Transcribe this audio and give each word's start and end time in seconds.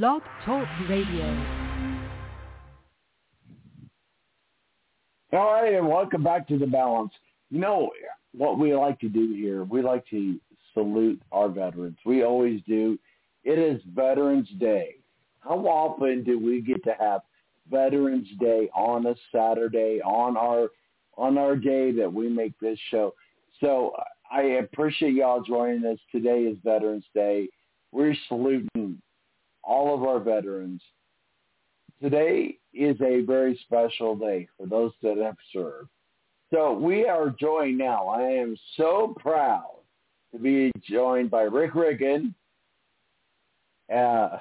Blog 0.00 0.22
Talk 0.46 0.66
Radio. 0.88 1.26
All 5.34 5.52
right, 5.52 5.74
and 5.74 5.86
welcome 5.86 6.22
back 6.24 6.48
to 6.48 6.58
the 6.58 6.66
balance. 6.66 7.12
You 7.50 7.60
know 7.60 7.90
what 8.34 8.58
we 8.58 8.74
like 8.74 8.98
to 9.00 9.10
do 9.10 9.34
here? 9.34 9.64
We 9.64 9.82
like 9.82 10.06
to 10.08 10.40
salute 10.72 11.20
our 11.30 11.50
veterans. 11.50 11.98
We 12.06 12.22
always 12.22 12.62
do. 12.66 12.98
It 13.44 13.58
is 13.58 13.82
Veterans 13.94 14.48
Day. 14.58 14.96
How 15.40 15.58
often 15.58 16.24
do 16.24 16.38
we 16.38 16.62
get 16.62 16.82
to 16.84 16.94
have 16.98 17.20
Veterans 17.70 18.28
Day 18.40 18.70
on 18.74 19.04
a 19.04 19.14
Saturday 19.30 20.00
on 20.02 20.38
our 20.38 20.68
on 21.18 21.36
our 21.36 21.54
day 21.54 21.92
that 21.92 22.10
we 22.10 22.30
make 22.30 22.58
this 22.60 22.78
show? 22.90 23.12
So 23.60 23.92
I 24.32 24.40
appreciate 24.40 25.12
y'all 25.12 25.42
joining 25.42 25.84
us. 25.84 25.98
Today 26.10 26.44
is 26.44 26.56
Veterans 26.64 27.04
Day. 27.14 27.50
We're 27.92 28.16
saluting 28.28 29.02
all 29.64 29.94
of 29.94 30.02
our 30.04 30.20
veterans. 30.20 30.82
Today 32.02 32.58
is 32.74 33.00
a 33.00 33.20
very 33.20 33.58
special 33.64 34.16
day 34.16 34.48
for 34.56 34.66
those 34.66 34.92
that 35.02 35.18
have 35.18 35.36
served. 35.52 35.88
So 36.52 36.72
we 36.72 37.06
are 37.06 37.30
joined 37.30 37.78
now. 37.78 38.08
I 38.08 38.22
am 38.22 38.56
so 38.76 39.14
proud 39.18 39.70
to 40.32 40.38
be 40.38 40.70
joined 40.88 41.30
by 41.30 41.42
Rick 41.42 41.74
Riggin. 41.74 42.34
Uh, 43.92 44.38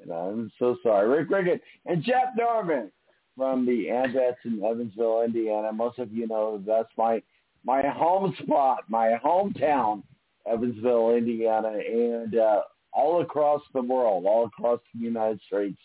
and 0.00 0.10
I'm 0.12 0.52
so 0.58 0.76
sorry, 0.82 1.08
Rick 1.08 1.30
Riggin 1.30 1.60
and 1.86 2.02
Jeff 2.02 2.28
Norman 2.36 2.90
from 3.36 3.66
the 3.66 3.88
AMVETS 3.88 4.44
in 4.44 4.62
Evansville, 4.64 5.22
Indiana. 5.22 5.72
Most 5.72 5.98
of 5.98 6.12
you 6.12 6.26
know 6.26 6.62
that's 6.66 6.90
my 6.96 7.22
my 7.64 7.82
home 7.86 8.34
spot, 8.42 8.84
my 8.88 9.18
hometown, 9.24 10.02
Evansville, 10.46 11.14
Indiana, 11.14 11.78
and 11.78 12.36
uh, 12.36 12.62
all 12.92 13.22
across 13.22 13.62
the 13.74 13.82
world, 13.82 14.24
all 14.26 14.46
across 14.46 14.80
the 14.94 15.00
United 15.00 15.40
States. 15.46 15.78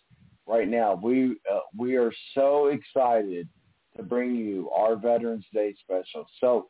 Right 0.45 0.67
now, 0.67 0.99
we 1.01 1.37
uh, 1.51 1.59
we 1.75 1.95
are 1.97 2.11
so 2.33 2.67
excited 2.67 3.47
to 3.95 4.03
bring 4.03 4.35
you 4.35 4.69
our 4.69 4.95
Veterans 4.95 5.45
Day 5.53 5.75
special. 5.81 6.25
So 6.39 6.67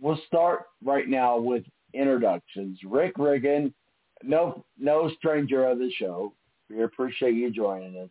we'll 0.00 0.20
start 0.26 0.66
right 0.84 1.08
now 1.08 1.38
with 1.38 1.64
introductions. 1.94 2.78
Rick 2.84 3.14
Riggin, 3.18 3.74
no 4.22 4.64
no 4.78 5.10
stranger 5.18 5.66
of 5.66 5.78
the 5.78 5.90
show. 5.98 6.32
We 6.70 6.82
appreciate 6.82 7.34
you 7.34 7.50
joining 7.50 7.98
us. 7.98 8.10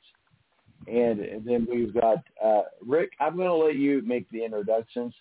And, 0.88 1.20
and 1.20 1.46
then 1.46 1.68
we've 1.70 1.94
got 1.94 2.18
uh, 2.44 2.64
Rick. 2.86 3.12
I'm 3.20 3.36
going 3.36 3.48
to 3.48 3.56
let 3.56 3.76
you 3.76 4.02
make 4.06 4.30
the 4.30 4.44
introductions. 4.44 5.14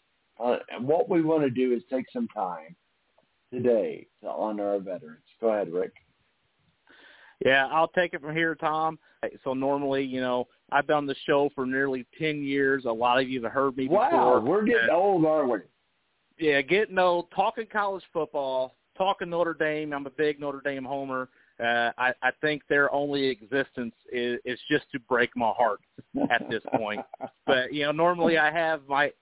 Uh, 0.43 0.57
and 0.71 0.87
what 0.87 1.09
we 1.09 1.23
want 1.23 1.43
to 1.43 1.51
do 1.51 1.73
is 1.73 1.83
take 1.89 2.07
some 2.13 2.29
time 2.29 2.77
today 3.53 4.07
to 4.23 4.29
honor 4.29 4.69
our 4.71 4.79
veterans. 4.79 5.23
Go 5.41 5.49
ahead, 5.49 5.73
Rick. 5.73 5.93
Yeah, 7.45 7.67
I'll 7.67 7.89
take 7.89 8.15
it 8.15 8.21
from 8.21 8.35
here, 8.35 8.55
Tom. 8.55 8.99
So 9.43 9.55
normally, 9.55 10.05
you 10.05 10.21
know, 10.21 10.47
I've 10.71 10.87
been 10.87 10.97
on 10.97 11.07
the 11.07 11.17
show 11.27 11.51
for 11.55 11.67
nearly 11.67 12.07
ten 12.19 12.43
years. 12.43 12.85
A 12.85 12.93
lot 12.93 13.21
of 13.21 13.29
you 13.29 13.43
have 13.43 13.53
heard 13.53 13.77
me 13.77 13.89
wow, 13.89 14.11
before. 14.11 14.41
We're 14.41 14.65
getting 14.65 14.91
old, 14.91 15.25
aren't 15.25 15.51
we? 15.51 15.59
Yeah, 16.39 16.61
getting 16.63 16.99
old. 16.99 17.31
Talking 17.35 17.67
college 17.71 18.05
football, 18.13 18.75
talking 18.97 19.31
Notre 19.31 19.55
Dame. 19.55 19.93
I'm 19.93 20.07
a 20.07 20.11
big 20.11 20.41
Notre 20.41 20.61
Dame 20.61 20.85
homer. 20.85 21.29
Uh, 21.61 21.91
I, 21.97 22.13
I 22.21 22.31
think 22.41 22.63
their 22.69 22.93
only 22.93 23.27
existence 23.27 23.95
is, 24.13 24.41
is 24.45 24.59
just 24.69 24.91
to 24.91 24.99
break 24.99 25.31
my 25.37 25.53
heart 25.57 25.81
at 26.31 26.49
this 26.51 26.63
point. 26.77 27.01
but 27.47 27.73
you 27.73 27.85
know, 27.85 27.93
normally 27.93 28.39
I 28.39 28.51
have 28.51 28.83
my 28.89 29.13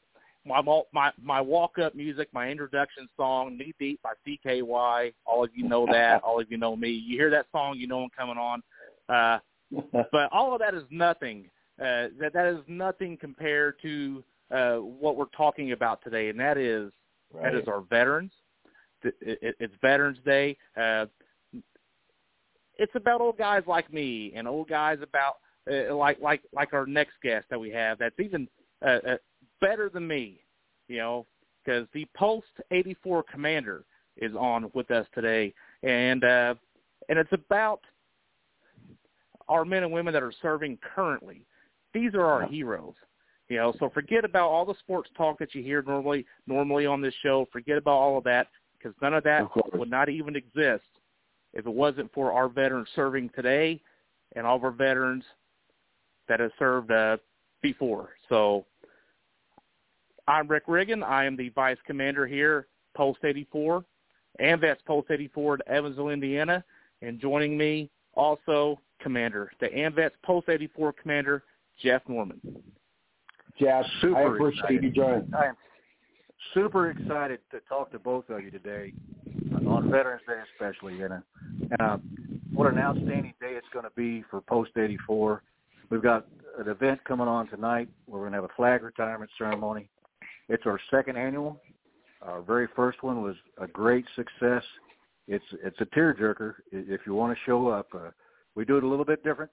my 0.44 0.60
my 0.92 1.10
my 1.22 1.40
walk 1.40 1.78
up 1.78 1.94
music, 1.94 2.28
my 2.32 2.48
introduction 2.48 3.08
song, 3.16 3.56
"Knee 3.56 3.74
Deep" 3.78 4.00
by 4.02 4.12
CKY. 4.26 5.12
All 5.24 5.44
of 5.44 5.50
you 5.54 5.68
know 5.68 5.86
that. 5.86 6.22
All 6.22 6.40
of 6.40 6.50
you 6.50 6.58
know 6.58 6.74
me. 6.76 6.90
You 6.90 7.16
hear 7.16 7.30
that 7.30 7.46
song, 7.52 7.76
you 7.76 7.86
know 7.86 8.02
I'm 8.02 8.10
coming 8.10 8.38
on. 8.38 8.62
Uh, 9.08 9.38
but 10.12 10.32
all 10.32 10.52
of 10.52 10.60
that 10.60 10.74
is 10.74 10.84
nothing. 10.90 11.48
Uh, 11.80 12.08
that 12.20 12.32
that 12.34 12.46
is 12.46 12.58
nothing 12.66 13.16
compared 13.16 13.80
to 13.82 14.22
uh, 14.50 14.76
what 14.76 15.16
we're 15.16 15.24
talking 15.36 15.72
about 15.72 16.02
today, 16.02 16.28
and 16.28 16.38
that 16.38 16.58
is 16.58 16.90
right. 17.32 17.52
that 17.52 17.54
is 17.54 17.68
our 17.68 17.80
veterans. 17.80 18.32
It, 19.02 19.14
it, 19.20 19.56
it's 19.58 19.74
Veterans 19.80 20.18
Day. 20.24 20.56
Uh, 20.76 21.06
it's 22.78 22.92
about 22.94 23.20
old 23.20 23.38
guys 23.38 23.62
like 23.66 23.92
me 23.92 24.32
and 24.34 24.46
old 24.48 24.68
guys 24.68 24.98
about 25.02 25.36
uh, 25.70 25.94
like 25.94 26.20
like 26.20 26.42
like 26.52 26.72
our 26.72 26.86
next 26.86 27.14
guest 27.22 27.46
that 27.50 27.58
we 27.58 27.70
have. 27.70 27.98
That's 27.98 28.18
even 28.18 28.48
uh, 28.84 28.98
uh, 29.06 29.16
better 29.62 29.88
than 29.88 30.06
me, 30.06 30.40
you 30.88 30.98
know, 30.98 31.26
because 31.64 31.86
the 31.94 32.06
Post 32.14 32.48
84 32.70 33.24
commander 33.32 33.84
is 34.18 34.34
on 34.34 34.70
with 34.74 34.90
us 34.90 35.06
today, 35.14 35.54
and 35.82 36.22
uh, 36.22 36.54
and 37.08 37.18
it's 37.18 37.32
about 37.32 37.80
our 39.48 39.64
men 39.64 39.84
and 39.84 39.92
women 39.92 40.12
that 40.12 40.22
are 40.22 40.32
serving 40.42 40.78
currently. 40.94 41.46
These 41.94 42.14
are 42.14 42.26
our 42.26 42.46
heroes. 42.46 42.94
You 43.48 43.58
know, 43.58 43.74
so 43.78 43.90
forget 43.90 44.24
about 44.24 44.48
all 44.48 44.64
the 44.64 44.74
sports 44.78 45.10
talk 45.16 45.38
that 45.38 45.54
you 45.54 45.62
hear 45.62 45.82
normally 45.82 46.26
normally 46.46 46.84
on 46.84 47.00
this 47.00 47.14
show. 47.22 47.48
Forget 47.52 47.78
about 47.78 47.92
all 47.92 48.18
of 48.18 48.24
that 48.24 48.48
because 48.76 48.94
none 49.00 49.14
of 49.14 49.24
that 49.24 49.42
of 49.42 49.50
would 49.78 49.90
not 49.90 50.08
even 50.08 50.36
exist 50.36 50.84
if 51.54 51.66
it 51.66 51.72
wasn't 51.72 52.12
for 52.12 52.32
our 52.32 52.48
veterans 52.48 52.88
serving 52.94 53.30
today 53.34 53.80
and 54.34 54.46
all 54.46 54.56
of 54.56 54.64
our 54.64 54.70
veterans 54.70 55.24
that 56.28 56.40
have 56.40 56.50
served 56.58 56.90
uh, 56.90 57.18
before. 57.62 58.10
So 58.28 58.64
I'm 60.32 60.48
Rick 60.48 60.62
Riggin. 60.66 61.02
I 61.02 61.26
am 61.26 61.36
the 61.36 61.50
vice 61.50 61.76
commander 61.86 62.26
here, 62.26 62.66
Post 62.96 63.18
84, 63.22 63.84
AMVETS 64.40 64.82
Post 64.86 65.10
84 65.10 65.54
at 65.56 65.68
Evansville, 65.68 66.08
Indiana. 66.08 66.64
And 67.02 67.20
joining 67.20 67.58
me 67.58 67.90
also, 68.14 68.80
commander, 68.98 69.52
the 69.60 69.66
AMVETS 69.66 70.12
Post 70.24 70.48
84 70.48 70.94
commander, 70.94 71.44
Jeff 71.82 72.00
Norman. 72.08 72.40
Jeff, 73.60 73.84
super 74.00 74.16
I 74.16 74.34
appreciate 74.34 74.64
excited. 74.64 74.84
you 74.84 74.90
joining. 74.90 75.34
I 75.38 75.48
am 75.48 75.54
super 76.54 76.88
excited 76.88 77.40
to 77.50 77.60
talk 77.68 77.92
to 77.92 77.98
both 77.98 78.30
of 78.30 78.42
you 78.42 78.50
today 78.50 78.94
on 79.68 79.90
Veterans 79.90 80.22
Day 80.26 80.40
especially. 80.54 81.02
And, 81.02 81.12
uh, 81.12 81.18
uh, 81.78 81.98
what 82.54 82.72
an 82.72 82.78
outstanding 82.78 83.34
day 83.38 83.52
it's 83.52 83.68
going 83.74 83.84
to 83.84 83.92
be 83.94 84.24
for 84.30 84.40
Post 84.40 84.70
84. 84.78 85.42
We've 85.90 86.02
got 86.02 86.26
an 86.58 86.70
event 86.70 87.04
coming 87.04 87.28
on 87.28 87.48
tonight. 87.48 87.90
We're 88.06 88.20
going 88.20 88.32
to 88.32 88.36
have 88.36 88.44
a 88.44 88.54
flag 88.56 88.82
retirement 88.82 89.30
ceremony. 89.36 89.90
It's 90.52 90.66
our 90.66 90.78
second 90.90 91.16
annual. 91.16 91.62
Our 92.20 92.42
very 92.42 92.68
first 92.76 93.02
one 93.02 93.22
was 93.22 93.36
a 93.56 93.66
great 93.66 94.04
success. 94.14 94.62
It's 95.26 95.44
it's 95.64 95.80
a 95.80 95.86
tearjerker 95.86 96.56
if 96.70 97.00
you 97.06 97.14
want 97.14 97.34
to 97.34 97.44
show 97.46 97.68
up. 97.68 97.88
Uh, 97.94 98.10
we 98.54 98.66
do 98.66 98.76
it 98.76 98.84
a 98.84 98.86
little 98.86 99.06
bit 99.06 99.24
different. 99.24 99.50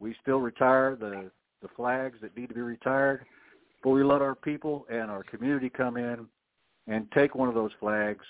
We 0.00 0.16
still 0.20 0.40
retire 0.40 0.96
the 0.96 1.30
the 1.62 1.68
flags 1.76 2.18
that 2.20 2.36
need 2.36 2.48
to 2.48 2.54
be 2.56 2.62
retired, 2.62 3.26
but 3.84 3.90
we 3.90 4.02
let 4.02 4.20
our 4.20 4.34
people 4.34 4.86
and 4.90 5.08
our 5.08 5.22
community 5.22 5.70
come 5.70 5.96
in 5.96 6.26
and 6.88 7.06
take 7.12 7.36
one 7.36 7.48
of 7.48 7.54
those 7.54 7.72
flags 7.78 8.24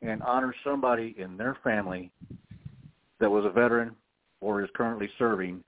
and 0.00 0.22
honor 0.22 0.54
somebody 0.62 1.16
in 1.18 1.36
their 1.36 1.56
family 1.64 2.12
that 3.18 3.28
was 3.28 3.44
a 3.44 3.50
veteran 3.50 3.96
or 4.40 4.62
is 4.62 4.70
currently 4.76 5.10
serving, 5.18 5.64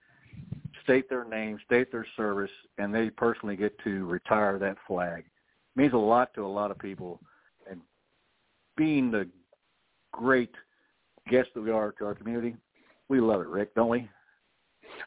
state 0.84 1.10
their 1.10 1.24
name, 1.24 1.58
state 1.66 1.90
their 1.90 2.06
service, 2.16 2.50
and 2.78 2.94
they 2.94 3.10
personally 3.10 3.56
get 3.56 3.76
to 3.80 4.04
retire 4.06 4.56
that 4.60 4.76
flag 4.86 5.24
means 5.76 5.92
a 5.92 5.98
lot 5.98 6.32
to 6.34 6.44
a 6.44 6.46
lot 6.46 6.70
of 6.70 6.78
people. 6.78 7.20
And 7.70 7.80
being 8.76 9.10
the 9.10 9.28
great 10.12 10.52
guest 11.30 11.48
that 11.54 11.62
we 11.62 11.70
are 11.70 11.92
to 11.92 12.06
our 12.06 12.14
community, 12.14 12.56
we 13.08 13.20
love 13.20 13.40
it, 13.40 13.48
Rick, 13.48 13.74
don't 13.74 13.88
we? 13.88 14.08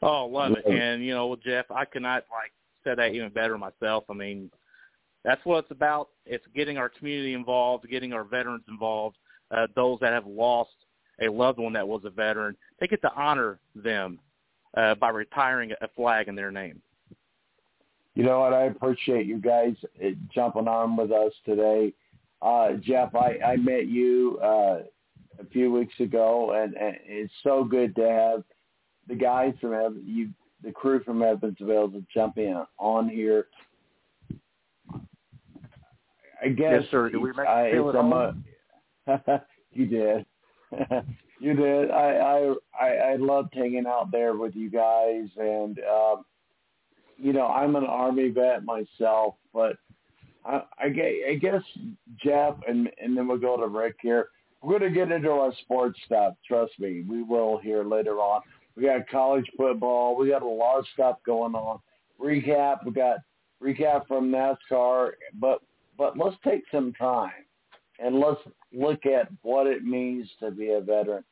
Oh, 0.02 0.26
love 0.26 0.54
it. 0.54 0.66
And 0.66 1.04
you 1.04 1.14
know, 1.14 1.36
Jeff, 1.36 1.66
I 1.72 1.86
cannot 1.86 2.24
like 2.32 2.52
say 2.84 2.96
that 2.96 3.14
even 3.14 3.30
better 3.30 3.58
myself. 3.58 4.06
I 4.10 4.14
mean, 4.14 4.52
that's 5.24 5.44
what 5.46 5.60
it's 5.60 5.72
about. 5.72 6.10
It's 6.26 6.46
getting 6.56 6.78
our 6.78 6.90
community 6.90 7.34
involved, 7.34 7.90
getting 7.90 8.14
our 8.14 8.24
veterans 8.24 8.64
involved, 8.68 9.18
uh, 9.52 9.68
those 9.76 10.00
that 10.02 10.14
have 10.14 10.26
lost 10.26 10.72
a 11.22 11.30
loved 11.30 11.60
one 11.60 11.74
that 11.74 11.88
was 11.88 12.02
a 12.06 12.10
veteran. 12.10 12.56
They 12.80 12.88
get 12.88 13.02
to 13.02 13.14
honor 13.14 13.60
them 13.76 14.20
uh, 14.76 14.96
by 14.96 15.10
retiring 15.10 15.72
a 15.81 15.88
flag 15.96 16.28
in 16.28 16.36
their 16.36 16.52
name. 16.52 16.81
You 18.18 18.24
know 18.24 18.40
what? 18.40 18.52
I 18.52 18.64
appreciate 18.64 19.28
you 19.28 19.38
guys 19.38 19.75
uh, 20.04 20.10
jumping 20.34 20.68
on 20.68 20.98
with 20.98 21.12
us 21.12 21.31
today. 21.46 21.94
Uh, 22.42 22.69
Jeff, 22.81 23.14
I, 23.14 23.38
I 23.46 23.58
met 23.58 23.86
you 23.86 24.40
uh, 24.44 24.80
a 25.40 25.46
few 25.52 25.72
weeks 25.72 25.94
ago, 26.00 26.60
and, 26.60 26.74
and 26.74 26.98
it's 27.06 27.31
so 27.44 27.64
good 27.64 27.96
to 27.96 28.10
have 28.10 28.44
the 29.08 29.14
guys 29.14 29.54
from 29.62 29.75
Ev- 29.75 30.04
you, 30.04 30.30
the 30.64 30.72
crew 30.72 31.04
from 31.04 31.22
Evansville, 31.22 31.90
to 31.90 32.04
jump 32.12 32.40
in 32.40 32.60
on 32.80 33.08
here. 33.08 33.50
I 36.44 36.48
guess 36.48 36.81
yes, 36.81 36.84
sir. 36.90 37.12
Do 37.12 37.22
we 37.22 37.34
make 37.34 37.48
I, 37.48 37.68
you 37.68 37.92
feel 37.92 38.36
a 39.08 39.44
you 39.74 39.86
did. 39.86 40.25
you 41.40 41.54
did. 41.54 41.92
I, 41.92 42.16
I 42.16 42.56
I 42.81 42.88
I 42.88 43.16
loved 43.18 43.54
hanging 43.54 43.86
out 43.86 44.12
there 44.12 44.36
with 44.36 44.56
you 44.56 44.72
guys, 44.72 45.30
and 45.38 45.78
um, 45.81 46.25
you 47.18 47.34
know, 47.34 47.48
I'm 47.48 47.75
an 47.75 47.86
Army 47.86 48.30
vet 48.30 48.64
myself, 48.64 49.36
but 49.54 49.78
I, 50.46 50.62
I, 50.80 50.90
guess, 50.90 51.62
Jeff, 52.24 52.56
and, 52.68 52.90
and 53.02 53.18
then 53.18 53.28
we'll 53.28 53.38
go 53.38 53.58
to 53.58 53.68
Rick 53.68 53.96
here. 54.02 54.30
We're 54.62 54.80
going 54.80 54.94
to 54.94 54.98
get 54.98 55.12
into 55.12 55.30
our 55.30 55.54
sports 55.62 56.00
stuff. 56.06 56.34
Trust 56.48 56.74
me, 56.80 57.04
we 57.08 57.22
will 57.22 57.60
here 57.60 57.84
later 57.84 58.16
on. 58.16 58.42
We 58.75 58.84
got 58.84 59.08
college 59.10 59.46
football. 59.58 60.16
We 60.16 60.30
got 60.30 60.44
a 60.44 60.48
lot 60.48 60.80
of 60.80 60.86
stuff 60.94 61.18
going 61.25 61.56
on. 61.56 61.80
Recap. 62.22 62.86
We 62.86 62.92
got 62.92 63.18
recap 63.62 64.08
from 64.08 64.31
NASCAR. 64.31 65.12
But 65.40 65.62
but 65.98 66.18
let's 66.18 66.36
take 66.44 66.63
some 66.72 66.94
time 66.94 67.31
and 68.00 68.20
let's 68.20 68.42
look 68.72 69.06
at 69.06 69.30
what 69.42 69.68
it 69.68 69.84
means 69.84 70.30
to 70.40 70.52
be 70.52 70.72
a 70.72 70.81
veteran. 70.81 71.24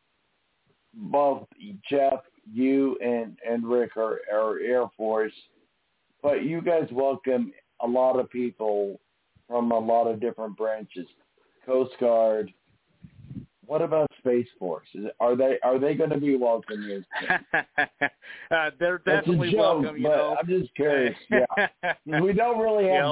Both 0.94 1.48
Jeff, 1.90 2.22
you, 2.52 2.98
and 3.04 3.38
and 3.48 3.64
Rick 3.64 3.96
are, 3.96 4.22
are 4.34 4.60
Air 4.60 4.86
Force, 4.98 5.34
but 6.26 6.44
you 6.44 6.60
guys 6.60 6.88
welcome 6.92 7.54
a 7.84 7.88
lot 7.88 8.20
of 8.20 8.28
people 8.32 9.00
from 9.48 9.72
a 9.72 9.78
lot 9.78 10.08
of 10.08 10.20
different 10.20 10.58
branches. 10.58 11.06
Coast 11.64 11.94
Guard. 12.00 12.52
What 13.68 13.84
about 13.84 14.10
Space 14.18 14.48
Force? 14.58 14.88
Is, 14.96 15.06
are 15.20 15.36
they 15.36 15.60
are 15.64 15.78
they 15.78 15.94
going 15.94 16.10
to 16.10 16.20
be 16.20 16.36
welcome 16.36 16.82
here? 16.82 17.06
uh, 18.52 18.72
they're 18.80 19.00
definitely 19.00 19.52
joke, 19.52 19.60
welcome. 19.84 19.98
You 19.98 20.04
know, 20.04 20.36
I'm 20.40 20.48
just 20.48 20.74
curious. 20.76 21.16
Yeah, 21.30 21.94
we 22.22 22.34
don't 22.34 22.60
really 22.60 22.86
have 22.86 23.06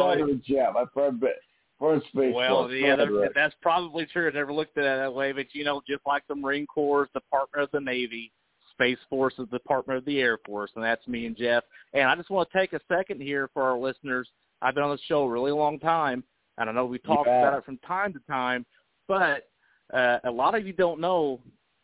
You 0.46 0.58
know. 0.58 0.74
I've 0.76 0.88
heard, 0.96 1.20
but 1.20 1.36
for 1.78 2.00
Space 2.10 2.34
well, 2.34 2.64
Force. 2.64 2.74
yeah, 2.76 2.96
that- 2.96 3.32
that's 3.36 3.56
probably 3.62 4.08
true. 4.08 4.28
I 4.28 4.32
never 4.32 4.54
looked 4.54 4.78
at 4.80 4.86
it 4.86 4.98
that 4.98 5.14
way, 5.14 5.34
but 5.34 5.54
you 5.54 5.64
know, 5.64 5.82
just 5.88 6.02
like 6.08 6.24
the 6.28 6.36
Marine 6.36 6.66
Corps, 6.66 7.10
Department 7.14 7.64
of 7.64 7.70
the 7.72 7.80
Navy, 7.80 8.32
Space 8.74 8.98
Force 9.10 9.34
is 9.34 9.48
the 9.52 9.58
Department 9.58 9.98
of 9.98 10.06
the 10.06 10.20
Air 10.20 10.38
Force, 10.46 10.72
and 10.76 10.84
that's 10.84 11.08
me 11.08 11.26
and 11.26 11.36
Jeff. 11.38 11.64
And 11.94 12.04
I 12.10 12.16
just 12.16 12.30
want 12.30 12.50
to 12.52 12.58
take 12.58 12.74
a 12.74 12.80
second 12.88 13.22
here 13.22 13.50
for 13.54 13.64
our 13.64 13.78
listeners. 13.78 14.28
I've 14.62 14.76
been 14.76 14.84
on 14.84 14.92
the 14.92 15.02
show 15.08 15.24
a 15.24 15.30
really 15.30 15.52
long 15.52 15.80
time, 15.80 16.24
and 16.58 16.70
I 16.70 16.74
know 16.74 16.86
we 16.86 17.00
talked 17.00 17.28
Yeah. 17.28 17.40
about 17.40 17.58
it 17.60 17.66
from 17.66 17.78
time 17.80 18.14
to 18.14 18.20
time, 18.22 18.66
but 19.08 19.50
uh, 19.94 20.20
a 20.24 20.32
lot 20.32 20.56
of 20.56 20.66
you 20.66 20.74
don't 20.74 21.00
know 21.00 21.40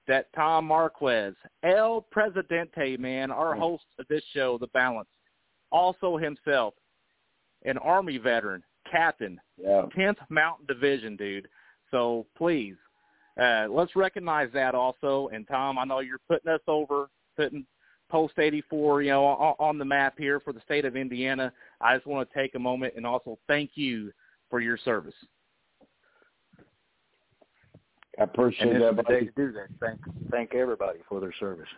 that 0.07 0.31
Tom 0.33 0.65
Marquez, 0.65 1.35
El 1.63 2.01
Presidente, 2.01 2.97
man, 2.97 3.29
our 3.29 3.53
Hmm. 3.53 3.59
host 3.61 3.85
of 3.99 4.07
this 4.07 4.23
show, 4.33 4.57
The 4.57 4.67
Balance, 4.67 5.09
also 5.71 6.17
himself, 6.17 6.73
an 7.65 7.77
Army 7.77 8.17
veteran, 8.17 8.63
captain, 8.89 9.39
Yeah. 9.57 9.85
10th 9.95 10.17
Mountain 10.29 10.65
Division, 10.65 11.15
dude. 11.17 11.47
So 11.91 12.25
please, 12.35 12.77
uh, 13.39 13.67
let's 13.69 13.95
recognize 13.95 14.49
that 14.53 14.75
also. 14.75 15.29
And 15.33 15.47
Tom, 15.47 15.77
I 15.77 15.85
know 15.85 15.99
you're 15.99 16.19
putting 16.27 16.51
us 16.51 16.61
over, 16.67 17.09
putting 17.35 17.65
Post 18.09 18.39
84, 18.39 19.03
you 19.03 19.11
know, 19.11 19.25
on, 19.25 19.55
on 19.59 19.77
the 19.77 19.85
map 19.85 20.15
here 20.17 20.39
for 20.39 20.51
the 20.51 20.61
state 20.61 20.83
of 20.83 20.95
Indiana. 20.95 21.53
I 21.79 21.95
just 21.95 22.07
want 22.07 22.27
to 22.27 22.35
take 22.35 22.55
a 22.55 22.59
moment 22.59 22.95
and 22.97 23.05
also 23.05 23.37
thank 23.47 23.71
you 23.75 24.11
for 24.49 24.59
your 24.59 24.77
service. 24.77 25.13
I 28.19 28.23
appreciate 28.23 28.75
And 28.75 28.81
that. 28.81 28.95
buddy. 28.95 29.25
to 29.27 29.31
do 29.35 29.51
that. 29.53 29.67
Thank 29.79 29.99
thank 30.29 30.53
everybody 30.53 30.99
for 31.07 31.19
their 31.21 31.33
service. 31.39 31.69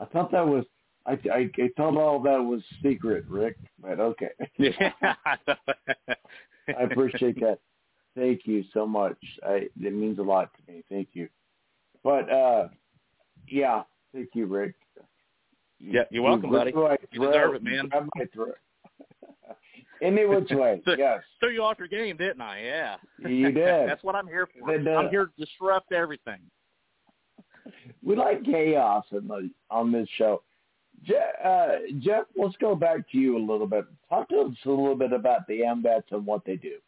I 0.00 0.04
thought 0.06 0.30
that 0.32 0.46
was 0.46 0.64
I, 1.04 1.18
I 1.30 1.50
I 1.58 1.68
thought 1.76 1.96
all 1.96 2.20
that 2.22 2.38
was 2.38 2.62
secret, 2.82 3.24
Rick. 3.28 3.56
But 3.80 4.00
okay, 4.00 4.30
Yeah. 4.56 4.92
I 6.68 6.82
appreciate 6.84 7.38
that. 7.40 7.58
Thank 8.16 8.42
you 8.44 8.64
so 8.74 8.86
much. 8.86 9.16
I 9.46 9.68
it 9.80 9.94
means 9.94 10.18
a 10.18 10.22
lot 10.22 10.50
to 10.54 10.72
me. 10.72 10.82
Thank 10.88 11.08
you. 11.12 11.28
But 12.04 12.30
uh, 12.30 12.68
yeah, 13.48 13.82
thank 14.14 14.30
you, 14.34 14.46
Rick. 14.46 14.74
Yeah, 15.80 16.02
you're 16.10 16.22
welcome, 16.22 16.50
You 16.50 16.56
buddy. 16.56 16.72
You 17.12 17.20
deserve 17.20 17.32
throat. 17.32 17.56
it, 17.56 17.62
man. 17.64 17.88
Grab 17.88 18.08
my 18.14 18.24
throat. 18.32 18.56
Any 20.02 20.26
which 20.26 20.50
way, 20.50 20.82
yes, 20.98 21.20
Threw 21.38 21.50
you 21.50 21.62
off 21.62 21.78
your 21.78 21.86
game, 21.86 22.16
didn't 22.16 22.40
I? 22.40 22.60
Yeah. 22.60 22.96
you 23.24 23.52
did. 23.52 23.88
That's 23.88 24.02
what 24.02 24.16
I'm 24.16 24.26
here 24.26 24.48
for. 24.58 24.70
Uh, 24.70 24.98
I'm 24.98 25.10
here 25.10 25.26
to 25.26 25.32
disrupt 25.44 25.92
everything. 25.92 26.40
we 28.02 28.16
like 28.16 28.44
chaos 28.44 29.04
on, 29.12 29.28
the, 29.28 29.50
on 29.70 29.92
this 29.92 30.08
show. 30.16 30.42
Je- 31.04 31.14
uh, 31.44 31.98
Jeff, 32.00 32.24
let's 32.36 32.56
go 32.56 32.74
back 32.74 33.08
to 33.12 33.18
you 33.18 33.38
a 33.38 33.44
little 33.44 33.66
bit. 33.66 33.84
Talk 34.08 34.28
to 34.30 34.40
us 34.40 34.56
a 34.66 34.70
little 34.70 34.96
bit 34.96 35.12
about 35.12 35.46
the 35.46 35.60
AMVETS 35.60 36.10
and 36.10 36.26
what 36.26 36.44
they 36.44 36.56
do. 36.56 36.78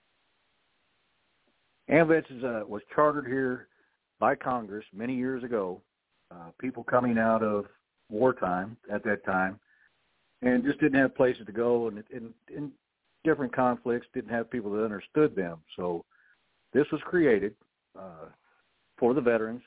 AMVETS 1.89 2.31
is, 2.31 2.45
uh, 2.45 2.63
was 2.67 2.83
chartered 2.95 3.27
here 3.27 3.69
by 4.19 4.35
Congress 4.35 4.85
many 4.93 5.15
years 5.15 5.45
ago. 5.45 5.81
Uh, 6.31 6.51
people 6.59 6.83
coming 6.83 7.19
out 7.19 7.43
of 7.43 7.67
wartime 8.11 8.77
at 8.91 9.05
that 9.05 9.25
time 9.25 9.59
and 10.43 10.65
just 10.65 10.81
didn't 10.81 10.99
have 11.01 11.15
places 11.15 11.45
to 11.47 11.53
go 11.53 11.89
and 11.89 12.03
in, 12.11 12.73
different 13.23 13.55
conflicts 13.55 14.07
didn't 14.13 14.31
have 14.31 14.51
people 14.51 14.71
that 14.71 14.85
understood 14.85 15.35
them. 15.35 15.59
So 15.77 16.05
this 16.73 16.87
was 16.93 17.01
created 17.05 17.55
uh, 17.99 18.29
for 18.99 19.15
the 19.15 19.21
veterans 19.21 19.63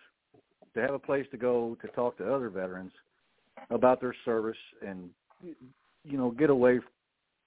to 0.76 0.82
have 0.82 0.94
a 0.94 1.00
place 1.00 1.26
to 1.32 1.38
go 1.38 1.78
to 1.82 1.88
talk 1.90 2.18
to 2.18 2.34
other 2.34 2.50
veterans 2.50 2.92
about 3.72 4.00
their 4.00 4.16
service 4.26 4.58
and 4.86 5.10
you 5.42 6.18
know 6.18 6.32
get 6.32 6.50
away 6.50 6.80